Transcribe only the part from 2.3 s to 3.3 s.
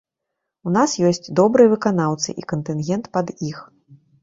і кантынгент пад